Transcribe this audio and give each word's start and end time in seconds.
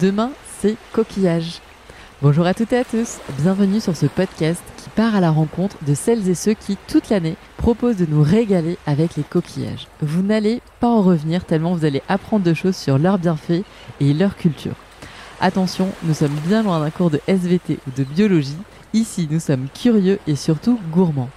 Demain, 0.00 0.30
c'est 0.60 0.76
coquillage. 0.94 1.60
Bonjour 2.22 2.46
à 2.46 2.54
toutes 2.54 2.72
et 2.72 2.78
à 2.78 2.84
tous, 2.84 3.18
bienvenue 3.38 3.80
sur 3.80 3.94
ce 3.94 4.06
podcast 4.06 4.62
qui 4.78 4.88
part 4.88 5.14
à 5.14 5.20
la 5.20 5.30
rencontre 5.30 5.76
de 5.86 5.92
celles 5.92 6.26
et 6.30 6.34
ceux 6.34 6.54
qui, 6.54 6.78
toute 6.88 7.10
l'année, 7.10 7.36
proposent 7.58 7.98
de 7.98 8.06
nous 8.06 8.22
régaler 8.22 8.78
avec 8.86 9.16
les 9.16 9.22
coquillages. 9.22 9.88
Vous 10.00 10.22
n'allez 10.22 10.62
pas 10.80 10.88
en 10.88 11.02
revenir 11.02 11.44
tellement 11.44 11.74
vous 11.74 11.84
allez 11.84 12.00
apprendre 12.08 12.46
de 12.46 12.54
choses 12.54 12.76
sur 12.76 12.96
leurs 12.96 13.18
bienfaits 13.18 13.62
et 14.00 14.14
leur 14.14 14.36
culture. 14.36 14.74
Attention, 15.38 15.90
nous 16.04 16.14
sommes 16.14 16.38
bien 16.46 16.62
loin 16.62 16.80
d'un 16.80 16.90
cours 16.90 17.10
de 17.10 17.20
SVT 17.26 17.78
ou 17.86 17.90
de 17.94 18.04
biologie. 18.04 18.56
Ici, 18.94 19.28
nous 19.30 19.40
sommes 19.40 19.68
curieux 19.74 20.18
et 20.26 20.36
surtout 20.36 20.80
gourmands. 20.90 21.28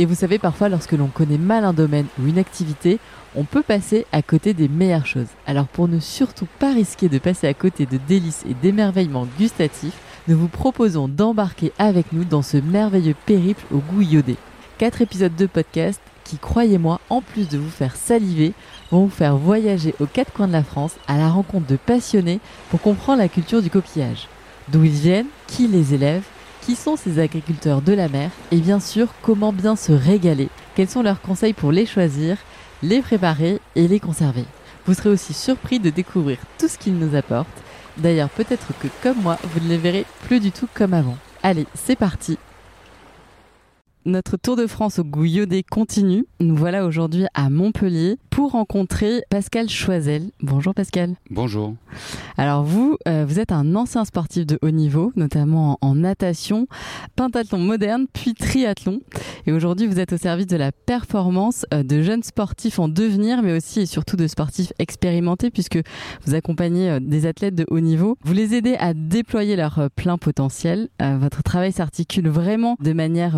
Et 0.00 0.06
vous 0.06 0.14
savez, 0.14 0.38
parfois, 0.38 0.70
lorsque 0.70 0.92
l'on 0.92 1.08
connaît 1.08 1.36
mal 1.36 1.62
un 1.62 1.74
domaine 1.74 2.06
ou 2.18 2.26
une 2.26 2.38
activité, 2.38 2.98
on 3.36 3.44
peut 3.44 3.60
passer 3.62 4.06
à 4.12 4.22
côté 4.22 4.54
des 4.54 4.66
meilleures 4.66 5.04
choses. 5.04 5.26
Alors 5.46 5.66
pour 5.66 5.88
ne 5.88 6.00
surtout 6.00 6.48
pas 6.58 6.72
risquer 6.72 7.10
de 7.10 7.18
passer 7.18 7.46
à 7.46 7.52
côté 7.52 7.84
de 7.84 7.98
délices 8.08 8.42
et 8.48 8.54
d'émerveillements 8.54 9.28
gustatifs, 9.38 9.98
nous 10.26 10.38
vous 10.38 10.48
proposons 10.48 11.06
d'embarquer 11.06 11.72
avec 11.78 12.14
nous 12.14 12.24
dans 12.24 12.40
ce 12.40 12.56
merveilleux 12.56 13.14
périple 13.26 13.62
au 13.70 13.80
goût 13.92 14.00
iodé. 14.00 14.36
Quatre 14.78 15.02
épisodes 15.02 15.36
de 15.36 15.44
podcast 15.44 16.00
qui, 16.24 16.38
croyez-moi, 16.38 16.98
en 17.10 17.20
plus 17.20 17.50
de 17.50 17.58
vous 17.58 17.68
faire 17.68 17.94
saliver, 17.94 18.54
vont 18.90 19.04
vous 19.04 19.10
faire 19.10 19.36
voyager 19.36 19.94
aux 20.00 20.06
quatre 20.06 20.32
coins 20.32 20.48
de 20.48 20.52
la 20.54 20.64
France 20.64 20.94
à 21.08 21.18
la 21.18 21.28
rencontre 21.28 21.66
de 21.66 21.76
passionnés 21.76 22.40
pour 22.70 22.80
comprendre 22.80 23.18
la 23.18 23.28
culture 23.28 23.60
du 23.60 23.68
coquillage. 23.68 24.28
D'où 24.68 24.82
ils 24.82 24.92
viennent, 24.92 25.26
qui 25.46 25.68
les 25.68 25.92
élève, 25.92 26.22
qui 26.62 26.76
sont 26.76 26.96
ces 26.96 27.18
agriculteurs 27.18 27.82
de 27.82 27.92
la 27.92 28.08
mer 28.08 28.30
et 28.50 28.58
bien 28.58 28.80
sûr 28.80 29.08
comment 29.22 29.52
bien 29.52 29.76
se 29.76 29.92
régaler, 29.92 30.48
quels 30.74 30.88
sont 30.88 31.02
leurs 31.02 31.20
conseils 31.20 31.52
pour 31.52 31.72
les 31.72 31.86
choisir, 31.86 32.36
les 32.82 33.02
préparer 33.02 33.60
et 33.76 33.88
les 33.88 34.00
conserver. 34.00 34.44
Vous 34.86 34.94
serez 34.94 35.10
aussi 35.10 35.32
surpris 35.32 35.78
de 35.78 35.90
découvrir 35.90 36.38
tout 36.58 36.68
ce 36.68 36.78
qu'ils 36.78 36.98
nous 36.98 37.14
apportent. 37.14 37.48
D'ailleurs, 37.98 38.30
peut-être 38.30 38.68
que 38.80 38.88
comme 39.02 39.20
moi, 39.22 39.38
vous 39.42 39.60
ne 39.60 39.68
les 39.68 39.78
verrez 39.78 40.06
plus 40.26 40.40
du 40.40 40.52
tout 40.52 40.68
comme 40.74 40.94
avant. 40.94 41.16
Allez, 41.42 41.66
c'est 41.74 41.96
parti 41.96 42.38
notre 44.06 44.36
tour 44.36 44.56
de 44.56 44.66
France 44.66 44.98
au 44.98 45.04
goût 45.04 45.26
continue. 45.70 46.24
Nous 46.40 46.56
voilà 46.56 46.86
aujourd'hui 46.86 47.26
à 47.34 47.50
Montpellier 47.50 48.16
pour 48.30 48.52
rencontrer 48.52 49.22
Pascal 49.28 49.68
Choisel. 49.68 50.30
Bonjour 50.40 50.74
Pascal. 50.74 51.16
Bonjour. 51.30 51.74
Alors 52.38 52.62
vous, 52.64 52.96
euh, 53.06 53.24
vous 53.28 53.38
êtes 53.38 53.52
un 53.52 53.74
ancien 53.74 54.04
sportif 54.04 54.46
de 54.46 54.58
haut 54.62 54.70
niveau, 54.70 55.12
notamment 55.16 55.78
en, 55.82 55.94
natation, 55.94 56.66
pentathlon 57.16 57.58
moderne, 57.58 58.06
puis 58.12 58.34
triathlon. 58.34 59.00
Et 59.46 59.52
aujourd'hui, 59.52 59.86
vous 59.86 60.00
êtes 60.00 60.12
au 60.12 60.16
service 60.16 60.46
de 60.46 60.56
la 60.56 60.72
performance 60.72 61.66
euh, 61.74 61.82
de 61.82 62.02
jeunes 62.02 62.22
sportifs 62.22 62.78
en 62.78 62.88
devenir, 62.88 63.42
mais 63.42 63.56
aussi 63.56 63.80
et 63.80 63.86
surtout 63.86 64.16
de 64.16 64.26
sportifs 64.26 64.72
expérimentés, 64.78 65.50
puisque 65.50 65.78
vous 66.24 66.34
accompagnez 66.34 66.90
euh, 66.90 67.00
des 67.00 67.26
athlètes 67.26 67.54
de 67.54 67.66
haut 67.68 67.80
niveau. 67.80 68.16
Vous 68.24 68.32
les 68.32 68.54
aidez 68.54 68.76
à 68.76 68.94
déployer 68.94 69.56
leur 69.56 69.88
plein 69.94 70.16
potentiel. 70.16 70.88
votre 71.00 71.42
travail 71.42 71.72
s'articule 71.72 72.28
vraiment 72.28 72.76
de 72.80 72.92
manière 72.92 73.36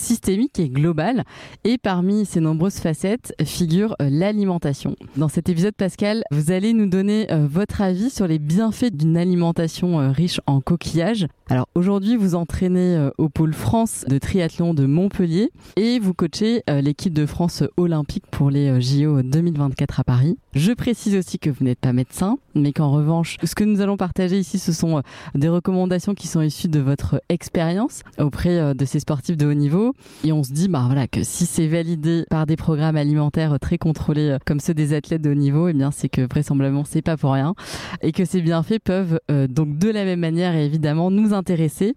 systémique 0.00 0.58
et 0.58 0.68
globale. 0.68 1.24
Et 1.64 1.78
parmi 1.78 2.24
ces 2.26 2.40
nombreuses 2.40 2.78
facettes 2.78 3.34
figure 3.44 3.96
l'alimentation. 4.00 4.96
Dans 5.16 5.28
cet 5.28 5.48
épisode, 5.48 5.74
Pascal, 5.74 6.22
vous 6.30 6.50
allez 6.50 6.72
nous 6.72 6.86
donner 6.86 7.26
votre 7.30 7.80
avis 7.80 8.10
sur 8.10 8.26
les 8.26 8.38
bienfaits 8.38 8.92
d'une 8.92 9.16
alimentation 9.16 10.00
euh, 10.00 10.10
riche 10.10 10.40
en 10.46 10.60
coquillages. 10.60 11.26
Alors 11.48 11.68
aujourd'hui, 11.74 12.16
vous 12.16 12.34
entraînez 12.34 12.96
euh, 12.96 13.10
au 13.18 13.28
pôle 13.28 13.52
France 13.52 14.04
de 14.08 14.18
triathlon 14.18 14.74
de 14.74 14.86
Montpellier 14.86 15.50
et 15.76 15.98
vous 15.98 16.14
coachez 16.14 16.62
euh, 16.68 16.80
l'équipe 16.80 17.12
de 17.12 17.26
France 17.26 17.62
olympique 17.76 18.24
pour 18.30 18.50
les 18.50 18.80
JO 18.80 19.22
2024 19.22 20.00
à 20.00 20.04
Paris. 20.04 20.38
Je 20.54 20.72
précise 20.72 21.16
aussi 21.16 21.38
que 21.38 21.50
vous 21.50 21.64
n'êtes 21.64 21.80
pas 21.80 21.92
médecin, 21.92 22.38
mais 22.54 22.72
qu'en 22.72 22.90
revanche, 22.90 23.36
ce 23.42 23.54
que 23.54 23.64
nous 23.64 23.80
allons 23.80 23.96
partager 23.96 24.38
ici, 24.38 24.58
ce 24.58 24.72
sont 24.72 25.02
des 25.34 25.48
recommandations 25.48 26.14
qui 26.14 26.26
sont 26.26 26.40
issues 26.40 26.68
de 26.68 26.80
votre 26.80 27.22
expérience 27.28 28.02
auprès 28.18 28.74
de 28.74 28.84
ces 28.84 29.00
sportifs 29.00 29.36
de 29.36 29.46
haut 29.46 29.54
niveau. 29.54 29.89
Et 30.24 30.32
on 30.32 30.42
se 30.42 30.52
dit, 30.52 30.68
bah 30.68 30.82
voilà, 30.86 31.06
que 31.06 31.22
si 31.22 31.46
c'est 31.46 31.66
validé 31.66 32.24
par 32.30 32.46
des 32.46 32.56
programmes 32.56 32.96
alimentaires 32.96 33.58
très 33.60 33.78
contrôlés 33.78 34.36
comme 34.46 34.60
ceux 34.60 34.74
des 34.74 34.92
athlètes 34.92 35.22
de 35.22 35.30
haut 35.30 35.34
niveau, 35.34 35.68
eh 35.68 35.72
bien 35.72 35.90
c'est 35.90 36.08
que 36.08 36.26
vraisemblablement 36.28 36.84
c'est 36.84 37.02
pas 37.02 37.16
pour 37.16 37.32
rien 37.32 37.54
et 38.02 38.12
que 38.12 38.24
ces 38.24 38.40
bienfaits 38.40 38.78
peuvent 38.82 39.20
euh, 39.30 39.46
donc 39.46 39.78
de 39.78 39.88
la 39.88 40.04
même 40.04 40.20
manière 40.20 40.54
évidemment 40.54 41.10
nous 41.10 41.32
intéresser, 41.34 41.94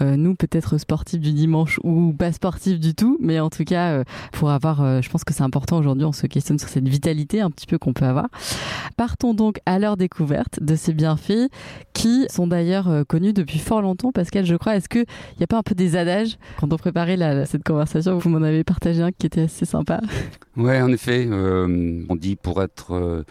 euh, 0.00 0.16
nous 0.16 0.34
peut-être 0.34 0.78
sportifs 0.78 1.20
du 1.20 1.32
dimanche 1.32 1.80
ou 1.82 2.12
pas 2.12 2.32
sportifs 2.32 2.80
du 2.80 2.94
tout, 2.94 3.18
mais 3.20 3.40
en 3.40 3.50
tout 3.50 3.64
cas 3.64 3.92
euh, 3.92 4.04
pour 4.32 4.50
avoir, 4.50 5.02
je 5.02 5.08
pense 5.08 5.24
que 5.24 5.32
c'est 5.32 5.42
important 5.42 5.78
aujourd'hui, 5.78 6.04
on 6.04 6.12
se 6.12 6.26
questionne 6.26 6.58
sur 6.58 6.68
cette 6.68 6.88
vitalité 6.88 7.40
un 7.40 7.50
petit 7.50 7.66
peu 7.66 7.78
qu'on 7.78 7.92
peut 7.92 8.04
avoir. 8.04 8.28
Partons 8.96 9.34
donc 9.34 9.58
à 9.66 9.78
leur 9.78 9.96
découverte 9.96 10.62
de 10.62 10.76
ces 10.76 10.92
bienfaits 10.92 11.50
qui 11.92 12.26
sont 12.30 12.46
d'ailleurs 12.46 13.04
connus 13.08 13.32
depuis 13.32 13.58
fort 13.58 13.82
longtemps. 13.82 14.12
Pascal, 14.12 14.44
je 14.44 14.54
crois, 14.54 14.76
est-ce 14.76 14.88
qu'il 14.88 15.06
n'y 15.38 15.44
a 15.44 15.46
pas 15.46 15.58
un 15.58 15.62
peu 15.62 15.74
des 15.74 15.96
adages 15.96 16.36
quand 16.58 16.72
on 16.72 16.76
préparait 16.76 17.16
cette 17.44 17.64
conversation 17.64 18.18
Vous 18.18 18.28
m'en 18.30 18.42
avez 18.42 18.64
partagé 18.64 19.02
un 19.02 19.12
qui 19.12 19.26
était 19.26 19.42
assez 19.42 19.66
sympa. 19.66 20.00
Ouais, 20.56 20.80
en 20.80 20.90
effet, 20.90 21.28
on 21.30 22.16
dit 22.16 22.36
pour 22.36 22.62
être 22.62 23.24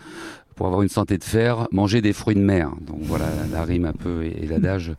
pour 0.56 0.68
avoir 0.68 0.82
une 0.82 0.90
santé 0.90 1.18
de 1.18 1.24
fer, 1.24 1.68
manger 1.72 2.02
des 2.02 2.14
fruits 2.14 2.36
de 2.36 2.42
mer. 2.42 2.72
Donc 2.82 3.00
voilà 3.02 3.26
la 3.52 3.64
rime 3.64 3.86
un 3.86 3.94
peu 3.94 4.24
et, 4.24 4.46
l'adage 4.48 4.94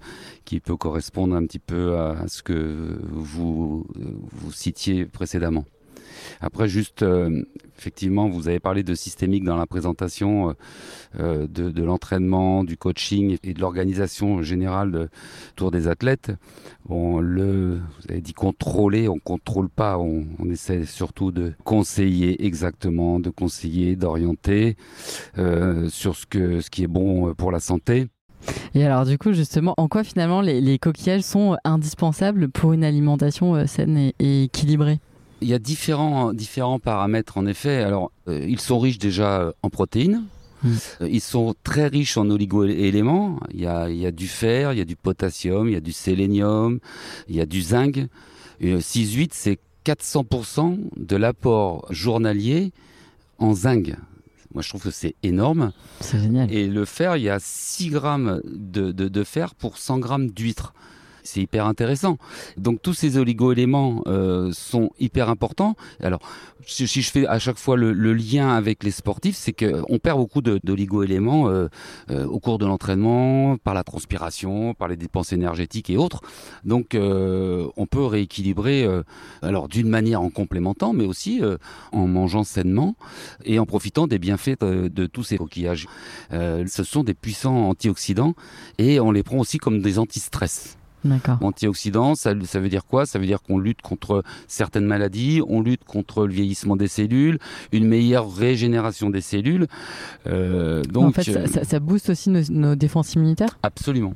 qui 0.44 0.60
peut 0.60 0.76
correspondre 0.76 1.34
un 1.34 1.44
petit 1.46 1.58
peu 1.58 1.96
à 1.96 2.28
ce 2.28 2.42
que 2.42 2.98
vous, 3.08 3.86
vous 4.32 4.52
citiez 4.52 5.06
précédemment. 5.06 5.64
Après, 6.40 6.68
juste, 6.68 7.02
euh, 7.02 7.42
effectivement, 7.78 8.28
vous 8.28 8.48
avez 8.48 8.60
parlé 8.60 8.82
de 8.82 8.94
systémique 8.94 9.44
dans 9.44 9.56
la 9.56 9.66
présentation 9.66 10.50
euh, 10.50 10.52
euh, 11.20 11.46
de, 11.46 11.82
l'entraînement, 11.82 12.64
du 12.64 12.76
coaching 12.76 13.38
et 13.42 13.54
de 13.54 13.60
l'organisation 13.60 14.42
générale 14.42 15.08
autour 15.52 15.70
des 15.70 15.88
athlètes. 15.88 16.32
Le, 16.88 17.76
vous 17.78 18.10
avez 18.10 18.20
dit 18.20 18.32
contrôler, 18.32 19.08
on 19.08 19.18
contrôle 19.18 19.68
pas, 19.68 19.98
on, 19.98 20.24
essaie 20.50 20.84
surtout 20.84 21.32
de 21.32 21.52
conseiller 21.64 22.44
exactement, 22.44 23.18
de 23.18 23.30
conseiller, 23.30 23.96
d'orienter 23.96 24.76
sur 25.88 26.14
ce, 26.14 26.26
que, 26.26 26.60
ce 26.60 26.70
qui 26.70 26.84
est 26.84 26.88
bon 26.88 27.34
pour 27.34 27.50
la 27.50 27.60
santé. 27.60 28.08
Et 28.74 28.84
alors 28.84 29.04
du 29.04 29.18
coup 29.18 29.32
justement, 29.32 29.74
en 29.76 29.88
quoi 29.88 30.04
finalement 30.04 30.40
les, 30.40 30.78
coquillages 30.78 31.22
sont 31.22 31.56
indispensables 31.64 32.48
pour 32.48 32.72
une 32.72 32.84
alimentation 32.84 33.66
saine 33.66 34.12
et 34.18 34.44
équilibrée? 34.44 35.00
Il 35.40 35.48
y 35.48 35.54
a 35.54 35.58
différents, 35.58 36.32
différents 36.32 36.78
paramètres 36.78 37.36
en 37.38 37.46
effet. 37.46 37.82
Alors, 37.82 38.12
euh, 38.28 38.44
ils 38.48 38.60
sont 38.60 38.78
riches 38.78 38.98
déjà 38.98 39.40
euh, 39.40 39.52
en 39.62 39.70
protéines. 39.70 40.24
Hmm. 40.62 40.74
Euh, 41.02 41.08
ils 41.10 41.20
sont 41.20 41.54
très 41.62 41.86
riches 41.88 42.16
en 42.16 42.28
oligo-éléments. 42.30 43.40
Il 43.52 43.60
y, 43.60 43.66
a, 43.66 43.90
il 43.90 43.98
y 43.98 44.06
a 44.06 44.12
du 44.12 44.28
fer, 44.28 44.72
il 44.72 44.78
y 44.78 44.82
a 44.82 44.84
du 44.84 44.96
potassium, 44.96 45.68
il 45.68 45.72
y 45.72 45.76
a 45.76 45.80
du 45.80 45.92
sélénium, 45.92 46.80
il 47.28 47.36
y 47.36 47.40
a 47.40 47.46
du 47.46 47.60
zinc. 47.60 48.06
6-8, 48.62 49.30
c'est 49.32 49.58
400% 49.84 50.78
de 50.96 51.16
l'apport 51.16 51.86
journalier 51.90 52.72
en 53.38 53.52
zinc. 53.52 53.94
Moi, 54.54 54.62
je 54.62 54.70
trouve 54.70 54.84
que 54.84 54.90
c'est 54.90 55.14
énorme. 55.22 55.72
C'est 56.00 56.18
génial. 56.18 56.50
Et 56.50 56.66
le 56.66 56.86
fer, 56.86 57.18
il 57.18 57.24
y 57.24 57.28
a 57.28 57.38
6 57.38 57.90
grammes 57.90 58.40
de, 58.46 58.92
de, 58.92 59.08
de 59.08 59.24
fer 59.24 59.54
pour 59.54 59.76
100 59.76 59.98
grammes 59.98 60.30
d'huître 60.30 60.72
c'est 61.26 61.40
hyper 61.40 61.66
intéressant. 61.66 62.16
Donc 62.56 62.80
tous 62.80 62.94
ces 62.94 63.18
oligo-éléments 63.18 64.02
euh, 64.06 64.50
sont 64.52 64.90
hyper 64.98 65.28
importants. 65.28 65.74
Alors 66.02 66.20
si, 66.64 66.86
je 66.86 67.10
fais 67.10 67.26
à 67.26 67.38
chaque 67.38 67.58
fois 67.58 67.76
le, 67.76 67.92
lien 68.14 68.54
avec 68.54 68.82
les 68.82 68.90
sportifs, 68.90 69.36
c'est 69.36 69.52
qu'on 69.52 69.98
perd 69.98 70.18
beaucoup 70.18 70.40
d'oligo-éléments 70.40 71.48
euh, 71.48 71.68
euh, 72.10 72.24
au 72.26 72.40
cours 72.40 72.58
de 72.58 72.66
l'entraînement, 72.66 73.56
par 73.58 73.74
la 73.74 73.84
transpiration, 73.84 74.74
par 74.74 74.88
les 74.88 74.96
dépenses 74.96 75.32
énergétiques 75.32 75.90
et 75.90 75.96
autres. 75.96 76.22
Donc 76.64 76.96
on 76.96 77.86
peut 77.86 78.04
rééquilibrer, 78.04 78.88
alors 79.42 79.68
d'une 79.68 79.88
manière 79.88 80.22
en 80.22 80.30
complémentant, 80.30 80.92
mais 80.92 81.04
aussi 81.04 81.42
en 81.92 82.06
mangeant 82.06 82.44
sainement 82.44 82.96
et 83.44 83.58
en 83.58 83.66
profitant 83.66 84.06
des 84.06 84.18
bienfaits 84.18 84.60
de, 84.60 84.88
de 84.88 85.06
tous 85.06 85.24
ces 85.24 85.36
coquillages. 85.36 85.86
ce 86.30 86.82
sont 86.84 87.04
des 87.04 87.14
puissants 87.14 87.68
antioxydants 87.68 88.34
et 88.78 89.00
on 89.00 89.10
les 89.10 89.22
prend 89.22 89.38
aussi 89.38 89.58
comme 89.58 89.82
des 89.82 89.98
anti-stress. 89.98 90.76
Antioxydants, 91.40 92.14
ça, 92.14 92.32
ça, 92.44 92.60
veut 92.60 92.68
dire 92.68 92.84
quoi? 92.86 93.06
Ça 93.06 93.18
veut 93.18 93.26
dire 93.26 93.42
qu'on 93.42 93.58
lutte 93.58 93.82
contre 93.82 94.22
certaines 94.48 94.86
maladies, 94.86 95.40
on 95.46 95.60
lutte 95.60 95.84
contre 95.84 96.26
le 96.26 96.32
vieillissement 96.32 96.76
des 96.76 96.88
cellules, 96.88 97.38
une 97.72 97.86
meilleure 97.86 98.32
régénération 98.34 99.10
des 99.10 99.20
cellules. 99.20 99.66
Euh, 100.26 100.82
donc, 100.82 101.08
en 101.08 101.12
fait, 101.12 101.32
ça, 101.32 101.46
ça, 101.46 101.64
ça, 101.64 101.80
booste 101.80 102.10
aussi 102.10 102.30
nos, 102.30 102.42
nos 102.50 102.74
défenses 102.74 103.14
immunitaires? 103.14 103.58
Absolument. 103.62 104.14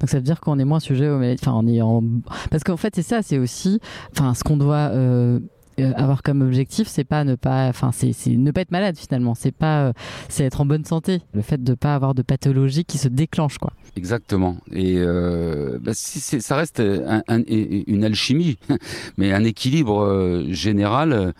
Donc 0.00 0.08
ça 0.08 0.16
veut 0.16 0.22
dire 0.22 0.40
qu'on 0.40 0.58
est 0.58 0.64
moins 0.64 0.80
sujet 0.80 1.08
aux 1.10 1.18
maladies. 1.18 1.42
Enfin, 1.42 1.52
on 1.54 1.66
est 1.68 1.82
en... 1.82 2.02
Parce 2.50 2.64
qu'en 2.64 2.78
fait, 2.78 2.94
c'est 2.96 3.02
ça, 3.02 3.20
c'est 3.22 3.38
aussi 3.38 3.80
enfin, 4.12 4.34
ce 4.34 4.42
qu'on 4.42 4.56
doit. 4.56 4.90
Euh, 4.92 5.00
euh, 5.00 5.40
avoir 5.82 6.22
comme 6.22 6.42
objectif, 6.42 6.88
c'est 6.88 7.04
pas 7.04 7.24
ne 7.24 7.34
pas, 7.34 7.68
enfin 7.68 7.90
c'est 7.92 8.14
ne 8.26 8.50
pas 8.50 8.62
être 8.62 8.70
malade 8.70 8.96
finalement. 8.96 9.34
C'est 9.34 9.54
pas, 9.54 9.86
euh, 9.86 9.92
c'est 10.28 10.44
être 10.44 10.60
en 10.60 10.66
bonne 10.66 10.84
santé. 10.84 11.20
Le 11.34 11.42
fait 11.42 11.62
de 11.62 11.74
pas 11.74 11.94
avoir 11.94 12.14
de 12.14 12.22
pathologie 12.22 12.84
qui 12.84 12.98
se 12.98 13.08
déclenche 13.08 13.58
quoi. 13.58 13.72
Exactement. 13.96 14.58
Et 14.72 14.96
euh, 14.98 15.78
bah, 15.80 15.92
ça 15.94 16.56
reste 16.56 16.80
une 16.80 18.04
alchimie, 18.04 18.58
mais 19.18 19.32
un 19.32 19.44
équilibre 19.44 20.44
général 20.48 21.34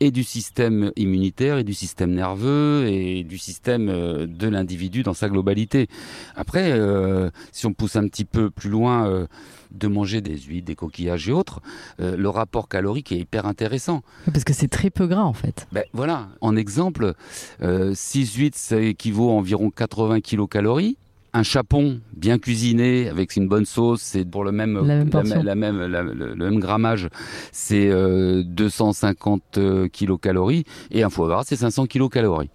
et 0.00 0.10
du 0.10 0.24
système 0.24 0.92
immunitaire 0.96 1.58
et 1.58 1.64
du 1.64 1.74
système 1.74 2.12
nerveux 2.12 2.86
et 2.86 3.24
du 3.24 3.38
système 3.38 3.88
euh, 3.88 4.26
de 4.26 4.48
l'individu 4.48 5.02
dans 5.02 5.14
sa 5.14 5.28
globalité. 5.28 5.88
Après, 6.34 6.72
euh, 6.72 7.30
si 7.52 7.66
on 7.66 7.72
pousse 7.72 7.96
un 7.96 8.06
petit 8.08 8.24
peu 8.24 8.50
plus 8.50 8.70
loin, 8.70 9.08
euh, 9.08 9.26
de 9.72 9.88
manger 9.88 10.20
des 10.20 10.38
huîtres, 10.38 10.66
des 10.66 10.74
coquillages 10.74 11.28
et 11.28 11.32
autres, 11.32 11.60
le 11.98 12.28
rapport 12.28 12.68
calorique 12.68 13.12
est 13.12 13.18
hyper 13.18 13.44
intéressant. 13.46 14.02
Parce 14.32 14.44
que 14.44 14.54
c'est 14.54 14.68
très 14.68 14.90
peu 14.90 15.06
gras 15.06 15.24
en 15.24 15.34
fait. 15.34 15.66
Ben, 15.72 15.84
voilà, 15.92 16.28
en 16.40 16.56
exemple, 16.56 17.14
6 17.60 18.36
huîtres, 18.36 18.56
ça 18.56 18.80
équivaut 18.80 19.28
à 19.28 19.32
environ 19.32 19.70
80 19.70 20.20
kilocalories 20.20 20.96
un 21.36 21.42
chapon 21.42 22.00
bien 22.16 22.38
cuisiné 22.38 23.10
avec 23.10 23.36
une 23.36 23.46
bonne 23.46 23.66
sauce, 23.66 24.00
c'est 24.00 24.24
pour 24.24 24.42
le 24.42 24.52
même, 24.52 24.80
la 24.86 25.54
même, 25.54 25.78
le, 25.78 26.34
même 26.34 26.60
grammage, 26.60 27.08
c'est 27.52 27.90
250 27.90 29.42
euh, 29.58 29.60
euh, 29.60 29.88
kilocalories 29.88 30.64
et 30.90 31.02
un 31.02 31.10
foie 31.10 31.28
gras 31.28 31.42
c'est 31.44 31.56
500 31.56 31.86
kilocalories. 31.86 32.48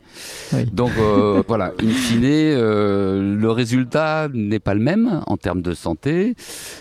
Donc 0.74 0.90
euh, 0.98 1.44
voilà, 1.48 1.74
in 1.80 1.90
fine, 1.90 2.22
le 2.24 3.52
résultat 3.52 4.30
n'est 4.34 4.60
pas 4.60 4.74
le 4.74 4.80
même 4.80 5.22
en 5.28 5.38
termes 5.38 5.62
de 5.62 5.76
santé 5.76 6.34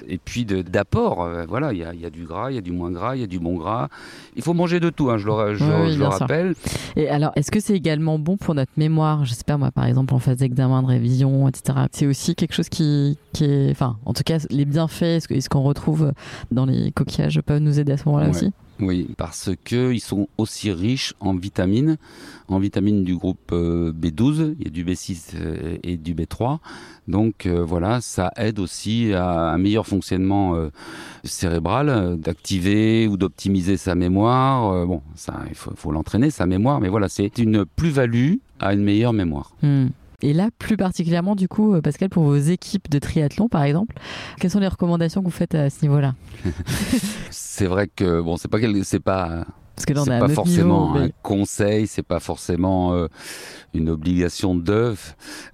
et 0.09 0.17
puis 0.17 0.47
d'apport. 0.47 1.29
voilà, 1.49 1.75
il 1.75 1.81
y 1.81 2.07
a, 2.07 2.11
du 2.11 2.25
gras, 2.25 2.51
il 2.51 2.55
y 2.55 2.59
a 2.59 2.63
du 2.63 2.73
moins 2.73 2.91
gras, 2.91 3.15
il 3.15 3.21
y 3.21 3.25
a 3.25 3.29
du 3.29 3.39
bon 3.39 3.57
gras. 3.57 3.89
Il 4.37 4.43
faut 4.43 4.55
manger 4.55 4.81
de 4.81 4.89
tout, 4.89 5.11
hein, 5.11 5.19
je 5.19 5.27
le, 5.27 5.55
je, 5.55 5.99
le 5.99 6.07
rappelle. 6.07 6.55
Et 6.97 7.09
alors, 7.09 7.33
est-ce 7.37 7.51
que 7.51 7.61
c'est 7.61 7.75
également 7.75 8.19
bon 8.19 8.39
pour 8.39 8.55
notre 8.55 8.73
mémoire? 8.79 9.27
Je 9.27 9.35
sais 9.35 9.45
pas 9.45 9.59
moi, 9.59 9.71
par 9.71 9.85
exemple 9.85 10.15
en 10.15 10.19
phase 10.19 10.39
d'examen, 10.39 10.83
de 10.83 10.87
révision, 10.87 11.47
etc 11.49 11.90
c'est 11.91 12.07
aussi 12.07 12.35
quelque 12.35 12.55
chose 12.55 12.69
qui, 12.69 13.19
est, 13.41 13.71
enfin, 13.71 13.99
en 14.05 14.13
tout 14.13 14.23
cas, 14.23 14.39
les 14.51 14.65
bienfaits, 14.65 15.21
ce 15.21 15.49
qu'on 15.49 15.63
retrouve 15.63 16.13
dans 16.51 16.67
les 16.67 16.93
coquillages 16.93 17.41
peuvent 17.41 17.61
nous 17.61 17.79
aider 17.81 17.93
à 17.93 17.97
ce 17.97 18.05
moment-là 18.07 18.31
aussi. 18.31 18.53
Oui, 18.81 19.09
parce 19.17 19.51
qu'ils 19.65 20.01
sont 20.01 20.29
aussi 20.39 20.73
riches 20.73 21.15
en 21.21 21.35
vitamines, 21.35 21.99
en 22.49 22.59
vitamines 22.59 23.05
du 23.05 23.15
groupe 23.15 23.53
euh, 23.53 23.93
B12, 23.93 24.55
il 24.59 24.65
y 24.65 24.69
a 24.69 24.71
du 24.71 24.85
B6 24.85 25.33
euh, 25.35 25.77
et 25.83 25.97
du 25.97 26.15
B3. 26.15 26.59
Donc 27.07 27.45
euh, 27.45 27.63
voilà, 27.63 28.01
ça 28.01 28.33
aide 28.37 28.59
aussi 28.59 29.13
à 29.13 29.53
un 29.53 29.59
meilleur 29.59 29.87
fonctionnement 29.87 30.57
cérébral, 31.25 32.17
d'activer 32.19 33.07
ou 33.07 33.17
d'optimiser 33.17 33.77
sa 33.77 33.95
mémoire. 33.95 34.87
bon, 34.87 35.03
ça, 35.15 35.41
il 35.49 35.55
faut, 35.55 35.93
l'entraîner, 35.93 36.31
sa 36.31 36.47
mémoire, 36.47 36.81
mais 36.81 36.89
voilà, 36.89 37.09
c'est 37.09 37.39
une 37.39 37.65
plus-value 37.65 38.37
à 38.61 38.73
une 38.73 38.83
meilleure 38.83 39.13
mémoire. 39.13 39.53
Hmm. 39.63 39.89
Et 40.23 40.33
là, 40.33 40.51
plus 40.59 40.77
particulièrement, 40.77 41.35
du 41.35 41.49
coup, 41.49 41.75
euh, 41.75 41.81
Pascal, 41.81 42.11
pour 42.11 42.25
vos 42.25 42.37
équipes 42.37 42.91
de 42.91 42.99
triathlon, 42.99 43.49
par 43.49 43.63
exemple, 43.63 43.97
quelles 44.39 44.51
sont 44.51 44.61
les 44.61 44.69
recommandations 44.69 45.21
que 45.21 45.27
vous 45.27 45.31
faites 45.31 45.55
à 45.55 45.71
ce 45.71 45.83
niveau-là? 45.83 46.15
C'est 47.31 47.67
vrai 47.67 47.89
que 47.89 48.21
bon, 48.21 48.37
c'est 48.37 48.49
pas 48.49 48.59
c'est 48.85 49.01
pas 49.01 49.47
parce 49.77 49.87
que 49.87 50.19
pas 50.19 50.29
forcément 50.29 50.95
un 50.97 51.09
conseil, 51.23 51.87
c'est 51.87 52.03
pas 52.03 52.21
forcément 52.21 52.93
euh, 52.93 53.07
une 53.73 53.89
obligation 53.89 54.55
d'œuvre, 54.55 55.01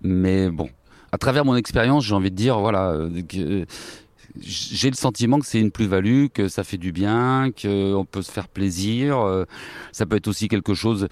mais 0.03 0.51
bon, 0.51 0.69
à 1.13 1.19
travers 1.19 1.45
mon 1.45 1.55
expérience, 1.55 2.05
j'ai 2.05 2.15
envie 2.15 2.31
de 2.31 2.37
dire, 2.37 2.59
voilà, 2.59 2.91
euh, 2.91 3.23
que 3.23 3.67
j'ai 4.41 4.91
le 4.91 4.97
sentiment 4.97 5.39
que 5.39 5.47
c'est 5.47 5.61
une 5.61 5.71
plus-value, 5.71 6.27
que 6.33 6.49
ça 6.49 6.65
fait 6.65 6.77
du 6.77 6.93
bien, 6.93 7.51
qu'on 7.51 8.07
peut 8.09 8.23
se 8.23 8.33
faire 8.33 8.49
plaisir. 8.49 9.17
ça 9.93 10.07
peut 10.07 10.17
être 10.17 10.29
aussi 10.29 10.49
quelque 10.49 10.75
chose 10.75 11.09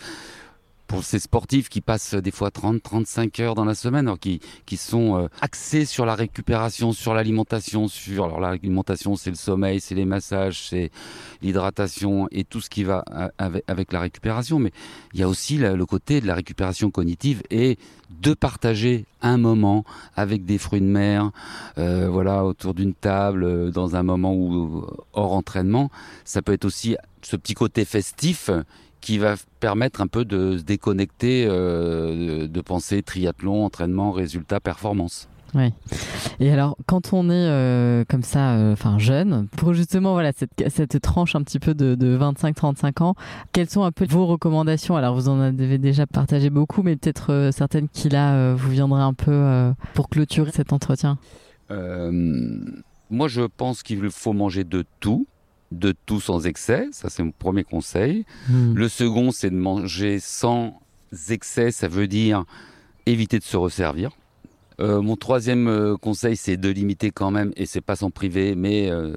pour 0.87 1.05
ces 1.05 1.19
sportifs 1.19 1.69
qui 1.69 1.81
passent 1.81 2.15
des 2.15 2.31
fois 2.31 2.51
30, 2.51 2.83
35 2.83 3.41
heures 3.41 3.55
dans 3.55 3.65
la 3.65 3.75
semaine, 3.75 4.07
alors 4.07 4.19
qui, 4.19 4.41
qui 4.67 4.77
sont 4.77 5.17
euh, 5.17 5.29
axés 5.41 5.85
sur 5.85 6.07
la 6.07 6.15
récupération, 6.15 6.93
sur 6.93 7.15
l'alimentation, 7.15 7.89
sur 7.89 8.25
alors 8.25 8.41
l'alimentation, 8.41 9.17
c'est 9.17 9.31
le 9.31 9.37
sommeil, 9.37 9.81
c'est 9.81 9.95
les 9.95 10.05
massages, 10.05 10.69
c'est 10.69 10.91
l'hydratation 11.43 12.29
et 12.31 12.45
tout 12.45 12.61
ce 12.61 12.71
qui 12.71 12.85
va 12.85 13.05
avec, 13.39 13.93
la 13.93 14.01
récupération. 14.01 14.59
Mais 14.59 14.73
il 15.13 15.21
y 15.21 15.23
a 15.23 15.29
aussi 15.29 15.57
le 15.59 15.87
côté 15.87 16.21
de 16.21 16.27
la 16.27 16.35
récupération 16.35 16.91
cognitive 16.91 17.43
et 17.51 17.79
de 18.11 18.35
partager 18.35 19.07
un 19.23 19.39
moment 19.39 19.85
avec 20.17 20.45
des 20.45 20.59
fruits 20.59 20.81
de 20.81 20.87
mer, 20.87 21.31
euh, 21.79 22.09
voilà, 22.11 22.45
autour 22.45 22.75
d'une 22.75 22.95
table, 22.95 23.45
euh, 23.45 23.71
dans 23.71 23.97
un 23.97 24.03
moment 24.03 24.35
où 24.35 24.87
hors 25.13 25.33
entraînement, 25.33 25.91
ça 26.25 26.43
peut 26.43 26.53
être 26.53 26.65
aussi 26.65 26.97
ce 27.23 27.37
petit 27.37 27.55
côté 27.55 27.85
festif 27.85 28.51
qui 29.05 29.19
va 29.19 29.35
permettre 29.61 30.01
un 30.01 30.07
peu 30.07 30.25
de 30.25 30.57
se 30.57 30.63
déconnecter, 30.63 31.45
euh, 31.47 32.49
de 32.49 32.61
penser 32.63 33.03
triathlon, 33.03 33.67
entraînement, 33.67 34.13
résultat, 34.13 34.61
performance. 34.61 35.29
Oui. 35.55 35.75
Et 36.41 36.51
alors, 36.51 36.79
quand 36.87 37.13
on 37.13 37.29
est 37.29 37.33
euh, 37.35 38.05
comme 38.09 38.23
ça, 38.23 38.55
euh, 38.55 38.73
enfin 38.73 38.99
jeune, 38.99 39.47
pour 39.59 39.75
justement 39.75 40.15
voilà 40.15 40.33
cette, 40.33 40.65
cette 40.69 41.03
tranche 41.03 41.37
un 41.37 41.43
petit 41.43 41.59
peu 41.59 41.75
de, 41.75 41.95
de 41.95 42.17
25-35 42.17 43.03
ans, 43.03 43.15
quelles 43.53 43.69
sont 43.69 43.85
un 43.85 43.93
peu 43.93 44.07
vos 44.09 44.25
recommandations? 44.25 44.97
Alors, 44.97 45.15
vous 45.15 45.29
en 45.29 45.39
avez 45.39 45.77
déjà 45.77 46.07
partagé 46.07 46.49
beaucoup, 46.49 46.83
mais 46.83 46.97
peut-être 46.97 47.51
certaines 47.53 47.91
qui 47.91 48.09
là 48.09 48.55
vous 48.55 48.71
viendraient 48.71 49.03
un 49.03 49.13
peu 49.13 49.71
pour 49.93 50.09
clôturer 50.09 50.51
cet 50.51 50.73
entretien? 50.73 51.19
moi, 53.11 53.29
je 53.29 53.43
pense 53.43 53.83
qu'il 53.83 54.11
faut 54.11 54.33
manger 54.33 54.65
de 54.65 54.85
tout 54.99 55.27
de 55.79 55.95
tout 56.07 56.21
sans 56.21 56.47
excès, 56.47 56.89
ça 56.93 57.11
c'est 57.11 57.23
mon 57.23 57.33
premier 57.33 57.65
conseil. 57.65 58.25
Hmm. 58.49 58.75
Le 58.75 58.89
second, 58.89 59.31
c'est 59.31 59.51
de 59.51 59.57
manger 59.57 60.19
sans 60.21 60.81
excès, 61.31 61.71
ça 61.71 61.89
veut 61.89 62.09
dire 62.09 62.45
éviter 63.07 63.39
de 63.39 63.45
se 63.45 63.57
resservir. 63.57 64.11
Euh, 64.81 65.03
mon 65.03 65.17
troisième 65.17 65.69
euh, 65.69 65.97
conseil, 65.97 66.37
c'est 66.37 66.57
de 66.57 66.69
limiter 66.69 67.11
quand 67.11 67.31
même, 67.31 67.53
et 67.57 67.67
c'est 67.67 67.81
pas 67.81 67.97
sans 67.97 68.11
priver, 68.11 68.55
mais 68.55 68.91
euh, 68.91 69.15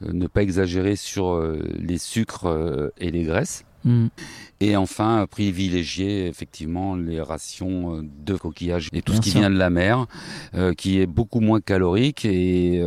ne 0.00 0.26
pas 0.26 0.42
exagérer 0.42 0.96
sur 0.96 1.40
les 1.78 1.98
sucres 1.98 2.90
et 2.98 3.10
les 3.10 3.24
graisses. 3.24 3.64
Hmm. 3.84 4.08
Et 4.60 4.76
enfin, 4.76 5.26
privilégier 5.30 6.26
effectivement 6.26 6.96
les 6.96 7.20
rations 7.20 8.02
de 8.02 8.34
coquillages 8.34 8.88
et 8.92 9.02
tout 9.02 9.14
ce 9.14 9.20
qui 9.20 9.30
vient 9.30 9.50
de 9.50 9.58
la 9.58 9.70
mer, 9.70 10.06
qui 10.76 11.00
est 11.00 11.06
beaucoup 11.06 11.40
moins 11.40 11.60
calorique 11.60 12.24
et 12.24 12.82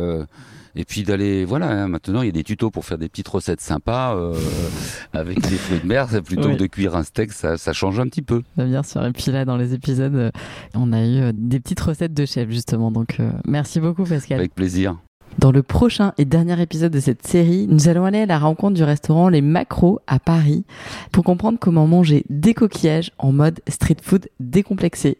et 0.76 0.84
puis 0.84 1.02
d'aller, 1.02 1.44
voilà, 1.44 1.68
hein, 1.70 1.88
maintenant 1.88 2.22
il 2.22 2.26
y 2.26 2.28
a 2.28 2.32
des 2.32 2.44
tutos 2.44 2.70
pour 2.70 2.84
faire 2.84 2.98
des 2.98 3.08
petites 3.08 3.28
recettes 3.28 3.60
sympas 3.60 4.16
euh, 4.16 4.34
avec 5.12 5.40
des 5.40 5.56
fruits 5.56 5.80
de 5.80 5.86
mer, 5.86 6.08
plutôt 6.22 6.50
que 6.50 6.56
de 6.56 6.66
cuire 6.66 6.96
un 6.96 7.02
steak, 7.02 7.32
ça, 7.32 7.56
ça, 7.56 7.72
change 7.72 8.00
un 8.00 8.06
petit 8.06 8.22
peu. 8.22 8.42
Bah, 8.56 8.64
bien 8.64 8.82
sûr, 8.82 9.04
et 9.04 9.12
puis 9.12 9.30
là 9.30 9.44
dans 9.44 9.56
les 9.56 9.74
épisodes, 9.74 10.14
euh, 10.14 10.30
on 10.74 10.92
a 10.92 11.04
eu 11.04 11.20
euh, 11.20 11.32
des 11.34 11.60
petites 11.60 11.80
recettes 11.80 12.14
de 12.14 12.26
chef 12.26 12.50
justement, 12.50 12.90
donc 12.90 13.18
merci 13.46 13.80
beaucoup 13.80 14.04
Pascal. 14.04 14.38
Avec 14.38 14.54
plaisir. 14.54 14.96
Dans 15.38 15.50
le 15.50 15.62
prochain 15.62 16.12
et 16.16 16.24
dernier 16.24 16.60
épisode 16.62 16.92
de 16.92 17.00
cette 17.00 17.26
série, 17.26 17.66
nous 17.68 17.88
allons 17.88 18.04
aller 18.04 18.20
à 18.20 18.26
la 18.26 18.38
rencontre 18.38 18.74
du 18.74 18.84
restaurant 18.84 19.28
Les 19.28 19.40
Macros 19.40 19.98
à 20.06 20.20
Paris 20.20 20.64
pour 21.10 21.24
comprendre 21.24 21.58
comment 21.60 21.86
manger 21.88 22.24
des 22.30 22.54
coquillages 22.54 23.10
en 23.18 23.32
mode 23.32 23.60
street 23.68 23.96
food 24.00 24.28
décomplexé. 24.38 25.18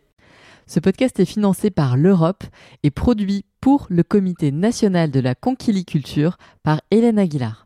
Ce 0.66 0.80
podcast 0.80 1.20
est 1.20 1.24
financé 1.24 1.70
par 1.70 1.96
l'Europe 1.96 2.44
et 2.82 2.90
produit 2.90 3.44
pour 3.60 3.86
le 3.90 4.02
Comité 4.02 4.50
national 4.50 5.10
de 5.10 5.20
la 5.20 5.34
conquiliculture 5.34 6.38
par 6.62 6.80
Hélène 6.90 7.18
Aguilar. 7.18 7.63